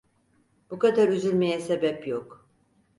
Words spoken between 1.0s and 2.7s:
üzülmeye sebep yok.